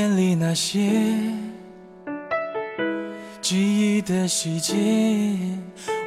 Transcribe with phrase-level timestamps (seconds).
[0.00, 0.80] 眼里那些
[3.42, 4.74] 记忆的细节，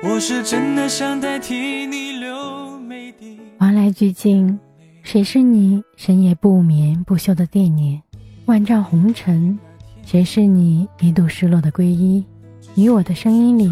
[0.03, 3.39] 我是真的想代替你流泪滴。
[3.59, 4.59] 万籁俱静，
[5.03, 8.01] 谁是你深夜不眠不休的惦念？
[8.45, 9.59] 万丈红尘，
[10.03, 12.25] 谁是你一度失落的皈依？
[12.73, 13.71] 于我的声音里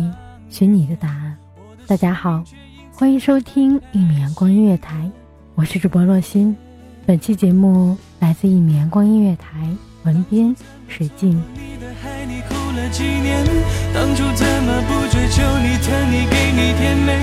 [0.52, 1.36] 寻你的答案。
[1.88, 2.44] 大家好，
[2.94, 5.09] 欢迎收听一米阳光音乐台，
[5.55, 6.55] 我是主播洛心。
[7.08, 9.67] 本期节目来自一米阳光音乐台，
[10.04, 10.56] 文编
[10.88, 11.30] 水静。
[11.54, 13.45] 你的海，你哭了几年？
[13.94, 17.20] 当初怎么不追求你疼你给你甜美？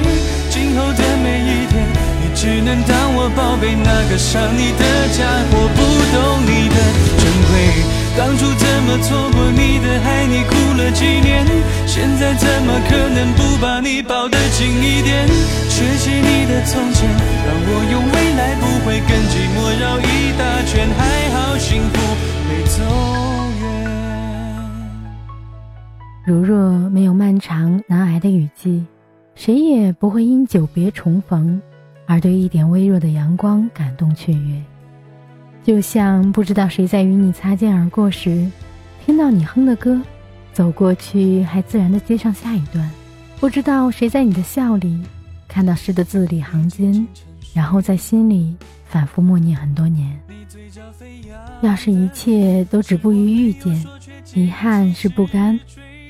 [0.51, 1.87] 今后的每一天，
[2.23, 5.81] 你只能当我宝贝那个伤你的家伙，不
[6.15, 6.77] 懂你的
[7.19, 7.53] 珍贵。
[8.17, 10.27] 当初怎么错过你的爱？
[10.27, 11.47] 你哭了几年？
[11.87, 15.27] 现在怎么可能不把你抱得紧一点？
[15.69, 17.09] 缺席你的从前，
[27.39, 28.85] 长难挨的雨季，
[29.35, 31.61] 谁也不会因久别重逢
[32.07, 34.63] 而对一点微弱的阳光感动雀跃。
[35.63, 38.51] 就像不知道谁在与你擦肩而过时，
[39.05, 40.01] 听到你哼的歌，
[40.53, 42.91] 走过去还自然的接上下一段。
[43.39, 45.01] 不知道谁在你的笑里，
[45.47, 47.07] 看到诗的字里行间，
[47.55, 48.57] 然后在心里
[48.87, 50.19] 反复默念很多年。
[51.61, 53.85] 要是一切都止步于遇见，
[54.35, 55.59] 遗憾是不甘，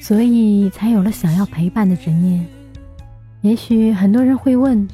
[0.01, 2.45] 所以才有了想要陪伴的执念。
[3.43, 4.89] 也许很多人会问，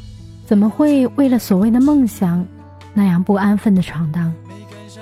[0.44, 2.44] 怎么会为了所谓的梦想，
[2.92, 4.32] 那样不安分的闯荡？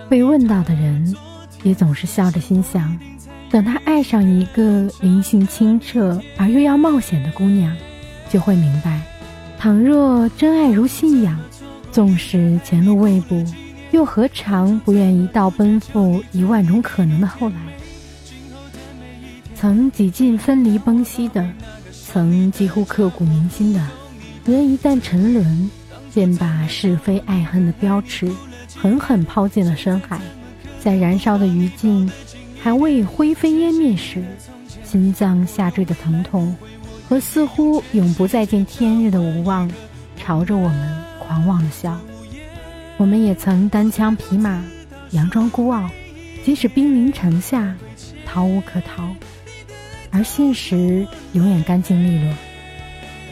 [0.09, 1.15] 被问到的人，
[1.63, 2.97] 也总是笑着心想：
[3.51, 7.75] 等他爱上一个灵性清澈而又要冒险的姑娘，
[8.29, 9.01] 就会明白，
[9.59, 11.39] 倘若真爱如信仰，
[11.91, 13.45] 纵使前路未卜，
[13.91, 17.72] 又何尝不愿一道奔赴一万种可能的后来？
[19.63, 21.49] 曾几近分离崩析的，
[21.93, 23.81] 曾几乎刻骨铭心的，
[24.45, 25.71] 人一旦沉沦，
[26.13, 28.29] 便把是非爱恨的标尺
[28.75, 30.21] 狠狠抛进了深海，
[30.81, 32.11] 在燃烧的余烬
[32.61, 34.25] 还未灰飞烟灭时，
[34.83, 36.53] 心脏下坠的疼痛
[37.09, 39.71] 和似乎永不再见天日的无望，
[40.17, 41.97] 朝着我们狂妄的笑。
[42.97, 44.61] 我们也曾单枪匹马，
[45.13, 45.89] 佯装孤傲，
[46.45, 47.77] 即使兵临城下，
[48.27, 49.09] 逃无可逃。
[50.13, 52.33] 而现实永远干净利落。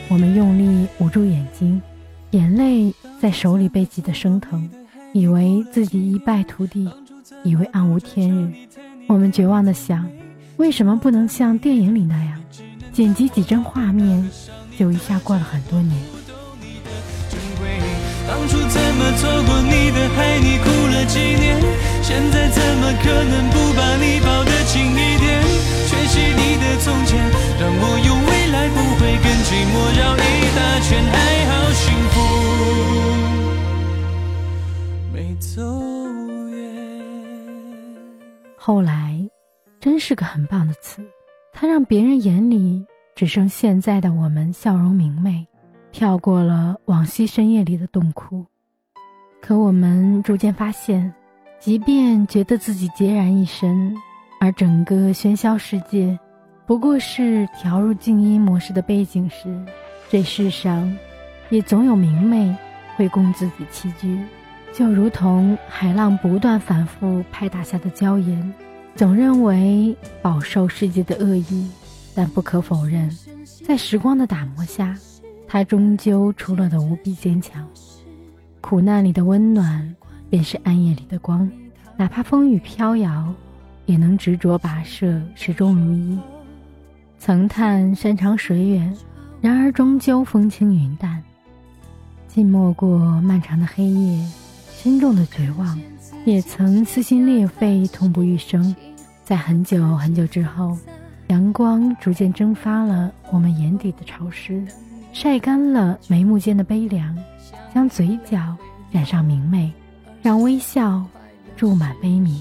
[0.09, 1.81] 我们用力捂住眼睛，
[2.31, 4.69] 眼泪在手里被挤得生疼，
[5.13, 6.91] 以为自己一败涂地，
[7.45, 8.51] 以为暗无天日。
[9.07, 10.09] 我们绝望地想，
[10.57, 12.41] 为什么不能像电影里那样，
[12.93, 14.29] 剪辑几帧画面，
[14.77, 15.97] 就一下过了很多年？
[18.27, 20.39] 当初怎么错过你的海？
[20.41, 21.57] 你哭了几年？
[22.03, 25.41] 现在怎么可能不把你抱得紧一点？
[25.89, 27.19] 缺席你的从前，
[27.59, 30.21] 让我用未来不会跟寂寞绕一
[30.55, 31.17] 大圈，还
[31.49, 32.15] 好幸福
[35.13, 35.49] 没走
[36.51, 36.59] 远。
[38.57, 39.19] 后来，
[39.81, 41.03] 真是个很棒的词，
[41.53, 45.47] 它让别人眼里只剩现在的我们笑容明媚，
[45.91, 48.45] 跳过了往昔深夜里的痛苦。
[49.41, 51.13] 可我们逐渐发现，
[51.59, 53.95] 即便觉得自己孑然一身，
[54.39, 56.17] 而整个喧嚣世界
[56.67, 59.49] 不过是调入静音模式的背景时，
[60.09, 60.97] 这世上
[61.49, 62.55] 也总有明媚
[62.97, 64.19] 会供自己栖居。
[64.73, 68.55] 就如同海浪不断反复拍打下的礁岩，
[68.95, 71.69] 总认为饱受世界的恶意，
[72.15, 73.11] 但不可否认，
[73.67, 74.97] 在时光的打磨下，
[75.49, 77.69] 它终究出落的无比坚强。
[78.61, 79.95] 苦难里的温暖，
[80.29, 81.51] 便是暗夜里的光，
[81.97, 83.33] 哪怕风雨飘摇，
[83.87, 86.19] 也能执着跋涉，始终如一。
[87.19, 88.97] 曾叹山长水远，
[89.41, 91.23] 然而终究风轻云淡。
[92.29, 94.27] 浸没过漫长的黑夜。
[94.73, 95.79] 深重的绝望，
[96.25, 98.75] 也曾撕心裂肺、痛不欲生。
[99.23, 100.75] 在很久很久之后，
[101.27, 104.65] 阳光逐渐蒸发了我们眼底的潮湿，
[105.13, 107.15] 晒干了眉目间的悲凉，
[107.75, 108.39] 将嘴角
[108.91, 109.71] 染上明媚，
[110.23, 111.05] 让微笑
[111.57, 112.41] 注满悲悯。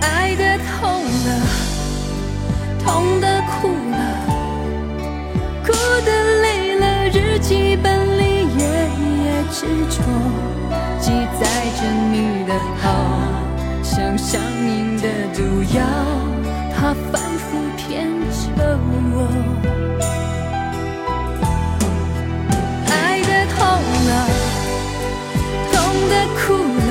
[0.00, 1.28] 爱的痛了，
[2.84, 3.96] 痛的哭了，
[5.64, 5.72] 哭
[6.04, 8.22] 的累了，日记本里
[8.56, 9.30] 页页。
[9.50, 10.02] 执着
[11.00, 11.42] 记载
[11.76, 11.82] 着
[12.12, 12.88] 你的好，
[13.82, 15.42] 像上瘾的毒
[15.76, 15.84] 药，
[16.72, 17.58] 它反复
[18.76, 19.16] 我。
[22.88, 23.58] 爱的痛
[24.08, 24.10] 了，
[25.72, 25.74] 痛
[26.08, 26.40] 的哭
[26.78, 26.90] 了，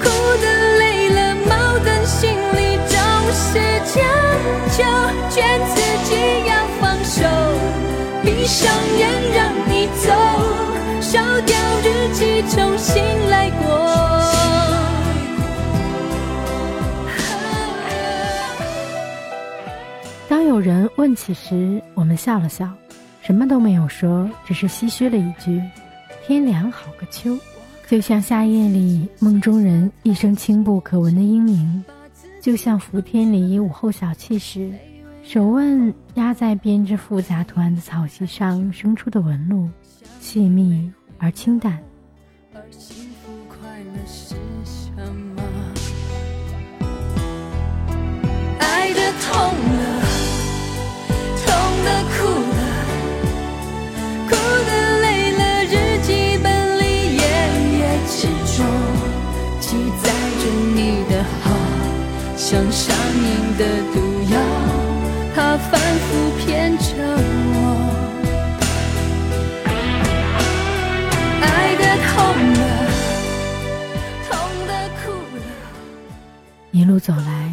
[0.00, 0.04] 哭
[0.42, 0.44] 的
[0.78, 1.18] 累了，
[1.48, 1.52] 矛
[1.84, 2.58] 盾心里
[2.88, 2.94] 总
[3.32, 3.48] 是
[3.86, 3.94] 强
[4.72, 4.78] 求，
[5.30, 5.36] 劝
[5.74, 6.10] 自己
[6.46, 7.18] 要放手，
[8.22, 9.02] 闭上眼
[9.34, 9.38] 让
[9.68, 10.06] 你走。
[11.00, 13.02] 烧掉日记，重新
[20.46, 22.72] 有人问起时，我们笑了笑，
[23.20, 25.60] 什么都没有说，只是唏嘘了一句
[26.24, 27.36] ：“天凉好个秋。”
[27.88, 31.82] 就像夏夜里梦中人一声轻不可闻的嘤咛，
[32.40, 34.72] 就像伏天里午后小憩时，
[35.22, 39.68] 手腕压在编织复杂图案的草席上生出的纹路。
[40.20, 41.78] 细密而清淡。
[42.70, 44.34] 幸福快乐是
[44.64, 45.42] 什么？
[49.18, 49.34] 痛
[62.48, 63.98] 像上瘾的毒
[64.32, 64.38] 药，
[65.34, 67.58] 它反复骗着我。
[71.42, 72.14] 爱的痛
[72.54, 72.62] 了，
[74.28, 74.38] 痛
[74.68, 75.42] 的哭了
[76.70, 77.52] 一路走来，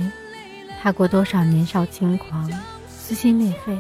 [0.80, 2.48] 踏过多少年少轻狂、
[2.88, 3.75] 撕心裂肺，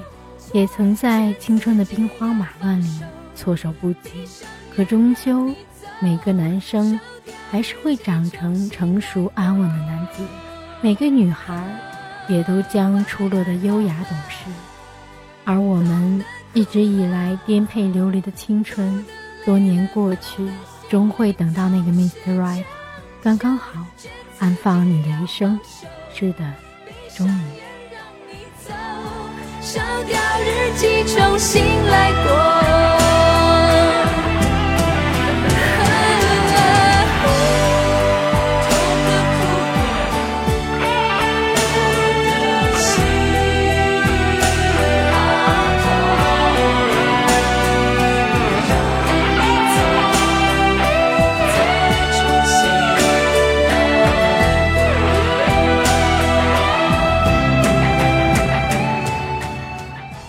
[0.51, 2.89] 也曾在青春的兵荒马乱里
[3.35, 4.09] 措手不及。
[4.75, 5.47] 可终究，
[5.99, 6.99] 每个男生
[7.51, 10.23] 还是会长成成熟安稳的男子，
[10.83, 11.65] 每个女孩
[12.27, 14.43] 也都将出落的优雅懂事。
[15.45, 16.21] 而我们
[16.51, 19.05] 一直以来颠沛流离的青春，
[19.45, 20.45] 多年过去，
[20.89, 22.37] 终会等到那个 Mr.
[22.37, 22.65] Right，
[23.21, 23.85] 刚刚好。
[24.39, 25.57] 安放你的一生，
[26.13, 26.39] 是的，
[27.15, 27.41] 终于。
[29.61, 33.02] 烧掉日记，重新来过。